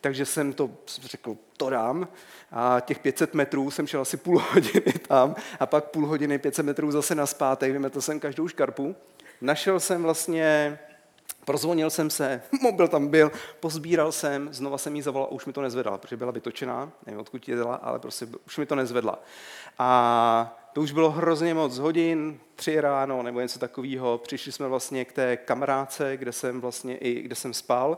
[0.04, 2.08] takže jsem to řekl, to dám.
[2.52, 6.66] A těch 500 metrů jsem šel asi půl hodiny tam a pak půl hodiny 500
[6.66, 8.96] metrů zase naspátek, vymetl jsem každou škarpu.
[9.42, 10.80] Našel jsem vlastně
[11.46, 15.54] Prozvonil jsem se, mobil tam byl, pozbíral jsem, znova jsem jí zavolal a už mi
[15.54, 19.20] to nezvedla, protože byla vytočená, nevím, odkud jela, ale prostě už mi to nezvedla.
[19.80, 24.18] A to už bylo hrozně moc hodin, tři ráno nebo něco takového.
[24.18, 27.98] Přišli jsme vlastně k té kamarádce, kde jsem vlastně i, kde jsem spal.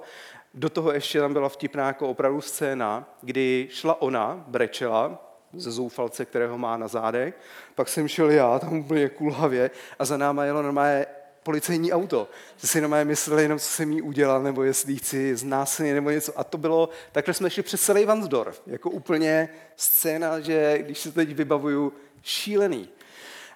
[0.53, 5.21] Do toho ještě tam byla vtipná jako opravdu scéna, kdy šla ona, brečela,
[5.53, 7.39] ze zoufalce, kterého má na zádech.
[7.75, 11.05] Pak jsem šel já, tam úplně kulhavě, a za náma jelo normálně
[11.45, 12.29] policejní auto.
[12.57, 16.39] Že si normálně mysleli jenom, co jsem jí udělal, nebo jestli chci znásilnit, nebo něco.
[16.39, 18.61] A to bylo, takhle jsme šli přes celý Vansdorf.
[18.67, 22.89] Jako úplně scéna, že když se teď vybavuju, šílený.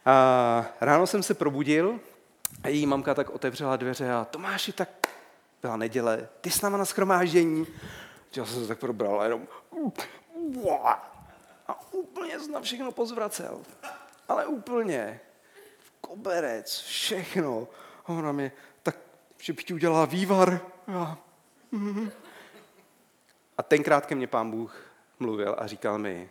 [0.05, 1.99] A ráno jsem se probudil
[2.63, 4.89] a její mamka tak otevřela dveře a Tomáši, tak
[5.61, 7.67] byla neděle, ty s náma na schromáždění.
[8.35, 9.47] Já jsem se tak probral a jenom
[11.67, 13.61] a úplně jsem na všechno pozvracel.
[14.27, 15.19] Ale úplně.
[16.09, 17.67] Koberec, všechno.
[18.05, 18.51] A ona mi,
[18.83, 18.97] tak,
[19.37, 20.61] ti udělala vývar.
[20.87, 21.17] A,
[21.71, 22.11] mm.
[23.57, 26.29] a tenkrát ke mně pán Bůh mluvil a říkal mi,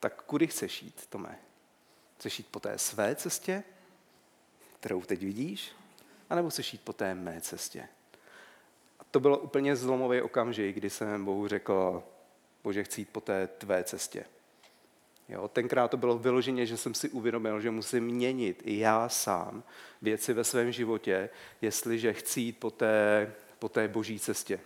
[0.00, 1.38] tak kudy chceš jít, Tome?
[2.18, 3.64] Chceš jít po té své cestě,
[4.80, 5.72] kterou teď vidíš,
[6.30, 7.88] anebo chceš jít po té mé cestě?
[8.98, 12.02] A to bylo úplně zlomový okamžik, kdy jsem Bohu řekl,
[12.64, 14.24] Bože, chci jít po té tvé cestě.
[15.30, 19.62] Jo, tenkrát to bylo vyloženě, že jsem si uvědomil, že musím měnit i já sám
[20.02, 21.30] věci ve svém životě,
[21.62, 24.60] jestliže chci jít po té, po té boží cestě.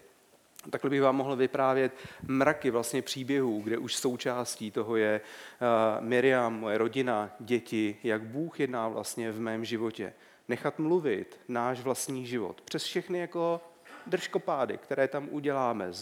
[0.70, 6.60] Takhle bych vám mohl vyprávět mraky vlastně příběhů, kde už součástí toho je uh, Miriam,
[6.60, 10.12] moje rodina, děti, jak Bůh jedná vlastně v mém životě.
[10.48, 13.60] Nechat mluvit náš vlastní život přes všechny jako
[14.06, 15.92] držkopády, které tam uděláme.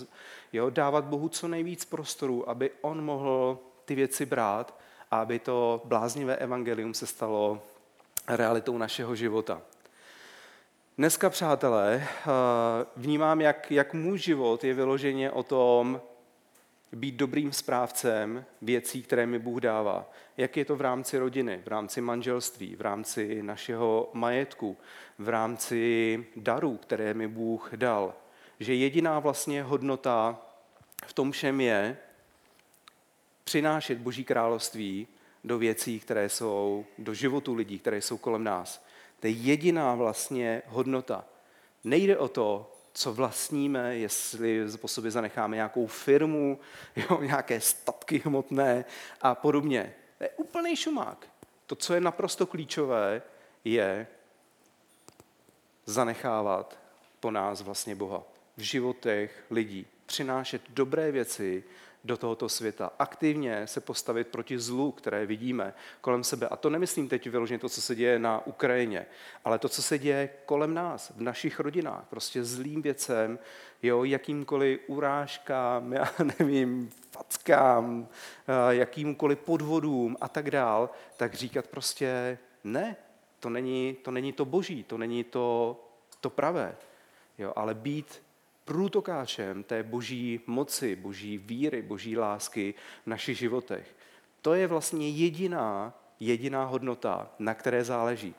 [0.53, 3.59] Jo, dávat Bohu co nejvíc prostoru, aby on mohl
[3.93, 4.79] ty věci brát
[5.11, 7.63] a aby to bláznivé evangelium se stalo
[8.29, 9.63] realitou našeho života.
[10.99, 12.31] Dneska, přátelé, eh,
[12.97, 16.01] vnímám, jak, jak můj život je vyloženě o tom
[16.93, 20.11] být dobrým správcem věcí, které mi Bůh dává.
[20.37, 24.77] Jak je to v rámci rodiny, v rámci manželství, v rámci našeho majetku,
[25.19, 28.15] v rámci darů, které mi Bůh dal.
[28.61, 30.41] Že jediná vlastně hodnota
[31.07, 31.97] v tom všem je
[33.53, 35.09] přinášet Boží království
[35.45, 38.85] do věcí, které jsou, do životu lidí, které jsou kolem nás.
[39.21, 41.25] To je jediná vlastně hodnota.
[41.85, 46.61] Nejde o to, co vlastníme, jestli po sobě zanecháme nějakou firmu,
[46.97, 48.85] jo, nějaké statky hmotné
[49.21, 49.95] a podobně.
[50.19, 51.27] To je úplný šumák.
[51.67, 53.23] To, co je naprosto klíčové,
[53.65, 54.07] je
[55.87, 56.79] zanechávat
[57.21, 58.23] po nás vlastně Boha
[58.57, 59.87] v životech lidí.
[60.07, 61.65] Přinášet dobré věci
[62.05, 66.49] do tohoto světa, aktivně se postavit proti zlu, které vidíme kolem sebe.
[66.49, 69.07] A to nemyslím teď vyloženě to, co se děje na Ukrajině,
[69.45, 73.39] ale to, co se děje kolem nás, v našich rodinách, prostě zlým věcem,
[73.83, 78.09] jo, jakýmkoliv urážkám, já nevím, fackám,
[78.49, 82.97] eh, jakýmkoliv podvodům a tak dál, tak říkat prostě ne,
[83.41, 85.77] to není to, není to boží, to není to,
[86.21, 86.77] to pravé,
[87.39, 88.23] jo, ale být
[88.73, 93.97] průtokáčem té boží moci, boží víry, boží lásky v našich životech.
[94.43, 98.35] To je vlastně jediná, jediná hodnota, na které záleží.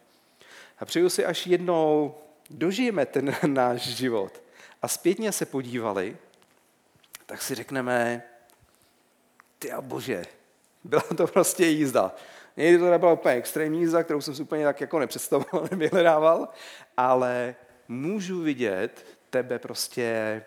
[0.79, 2.15] A přeju si, až jednou
[2.49, 4.41] dožijeme ten náš život
[4.81, 6.17] a zpětně se podívali,
[7.25, 8.23] tak si řekneme,
[9.59, 10.25] ty a bože,
[10.83, 12.15] byla to prostě jízda.
[12.57, 16.47] Někdy to nebyla úplně extrémní jízda, kterou jsem si úplně tak jako nepředstavoval, nevyhledával,
[16.97, 17.55] ale
[17.87, 20.43] můžu vidět tebe prostě,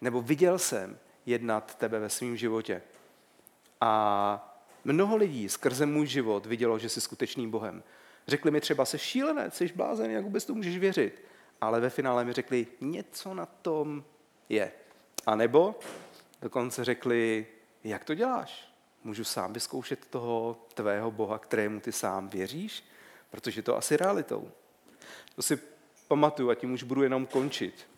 [0.00, 2.82] nebo viděl jsem jednat tebe ve svém životě.
[3.80, 7.82] A mnoho lidí skrze můj život vidělo, že jsi skutečným Bohem.
[8.28, 11.22] Řekli mi třeba, jsi šílenec, jsi blázen, jak vůbec to můžeš věřit.
[11.60, 14.04] Ale ve finále mi řekli, něco na tom
[14.48, 14.72] je.
[15.26, 15.74] A nebo
[16.42, 17.46] dokonce řekli,
[17.84, 18.72] jak to děláš?
[19.04, 22.84] Můžu sám vyzkoušet toho tvého Boha, kterému ty sám věříš?
[23.30, 24.50] Protože to asi realitou.
[25.34, 25.58] To si
[26.08, 27.95] pamatuju a tím už budu jenom končit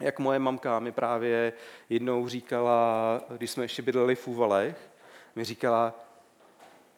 [0.00, 1.52] jak moje mamka mi právě
[1.88, 4.90] jednou říkala, když jsme ještě bydleli v Úvalech,
[5.36, 5.94] mi říkala,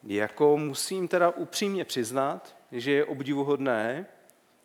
[0.03, 4.07] jako musím teda upřímně přiznat, že je obdivuhodné,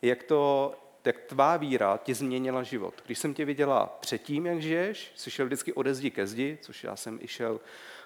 [0.01, 0.73] jak to,
[1.05, 2.93] jak tvá víra tě změnila život.
[3.05, 6.83] Když jsem tě viděla předtím, jak žiješ, jsi šel vždycky ode zdi ke zdi, což
[6.83, 7.59] já jsem i šel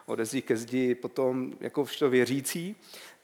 [0.06, 2.76] ode zdi ke zdi potom jako to věřící,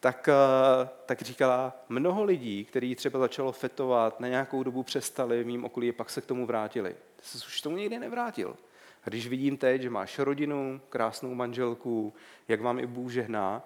[0.08, 5.46] tak, eh, tak říkala, mnoho lidí, kteří třeba začalo fetovat, na nějakou dobu přestali v
[5.46, 6.96] mým okolí, pak se k tomu vrátili.
[7.16, 8.58] Ty jsi už tomu někdy nevrátil.
[9.04, 12.14] A když vidím teď, že máš rodinu, krásnou manželku,
[12.48, 13.64] jak vám i Bůh žehná,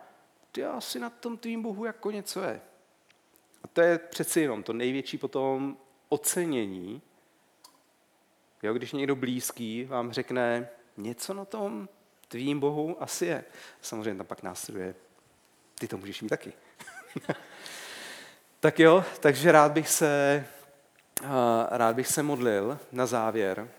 [0.51, 2.61] ty asi na tom tvým Bohu jako něco je.
[3.63, 5.77] A to je přeci jenom to největší potom
[6.09, 7.01] ocenění,
[8.63, 11.89] jo, když někdo blízký vám řekne, něco na tom
[12.27, 13.43] tvým Bohu asi je.
[13.81, 14.95] Samozřejmě tam pak následuje,
[15.81, 16.53] ty to můžeš mít taky.
[18.59, 20.45] tak jo, takže rád bych se,
[21.69, 23.69] rád bych se modlil na závěr,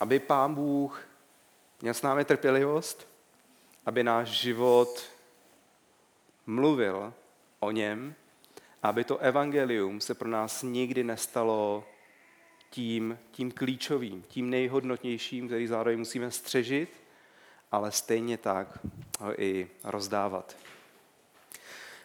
[0.00, 1.02] aby Pán Bůh
[1.82, 3.08] měl s námi trpělivost,
[3.86, 5.02] aby náš život
[6.46, 7.12] mluvil
[7.60, 8.14] o něm,
[8.82, 11.84] aby to evangelium se pro nás nikdy nestalo
[12.70, 17.02] tím, tím klíčovým, tím nejhodnotnějším, který zároveň musíme střežit,
[17.70, 18.78] ale stejně tak
[19.20, 20.56] ho i rozdávat.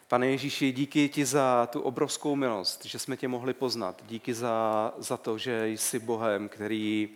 [0.09, 4.03] Pane Ježíši, díky ti za tu obrovskou milost, že jsme tě mohli poznat.
[4.07, 7.09] Díky za, za to, že jsi Bohem, který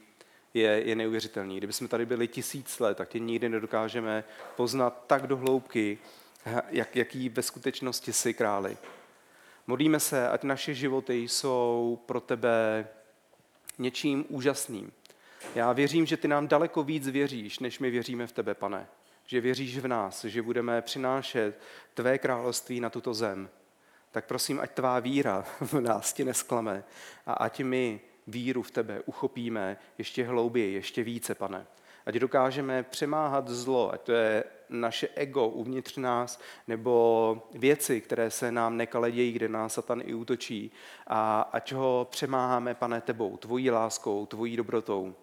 [0.53, 1.57] je, je neuvěřitelný.
[1.57, 4.23] Kdyby jsme tady byli tisíc let, tak tě nikdy nedokážeme
[4.55, 5.97] poznat tak do hloubky,
[6.69, 8.77] jak, jaký ve skutečnosti jsi králi.
[9.67, 12.87] Modlíme se, ať naše životy jsou pro tebe
[13.77, 14.91] něčím úžasným.
[15.55, 18.87] Já věřím, že ty nám daleko víc věříš, než my věříme v tebe, pane.
[19.32, 21.59] Že věříš v nás, že budeme přinášet
[21.93, 23.49] tvé království na tuto zem.
[24.11, 26.84] Tak prosím, ať tvá víra v nás ti nesklame
[27.25, 31.65] a ať my víru v tebe uchopíme ještě hlouběji, ještě více, pane.
[32.05, 38.51] Ať dokážeme přemáhat zlo, ať to je naše ego uvnitř nás, nebo věci, které se
[38.51, 40.71] nám nekale dějí, kde nás Satan i útočí.
[41.07, 45.15] A ať ho přemáháme, pane, tebou, tvojí láskou, tvojí dobrotou.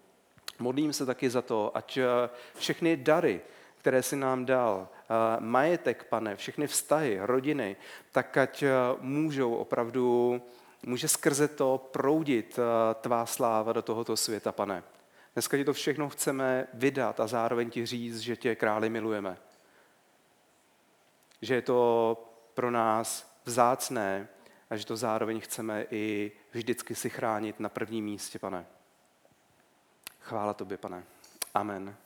[0.58, 3.40] Modlím se taky za to, ať eh, všechny dary,
[3.78, 7.76] které si nám dal, eh, majetek, pane, všechny vztahy, rodiny,
[8.12, 8.70] tak ať eh,
[9.00, 10.42] můžou opravdu,
[10.82, 12.58] může skrze to proudit
[13.00, 14.82] tvá sláva do tohoto světa, pane.
[15.38, 19.36] Dneska ti to všechno chceme vydat a zároveň ti říct, že tě králi milujeme.
[21.42, 22.16] Že je to
[22.54, 24.28] pro nás vzácné
[24.70, 28.66] a že to zároveň chceme i vždycky si chránit na prvním místě, pane.
[30.20, 31.04] Chvála tobě, pane.
[31.54, 31.96] Amen.